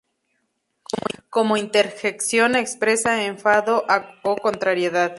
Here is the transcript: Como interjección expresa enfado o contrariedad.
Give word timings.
Como 1.29 1.57
interjección 1.57 2.55
expresa 2.55 3.25
enfado 3.27 3.85
o 4.23 4.35
contrariedad. 4.35 5.09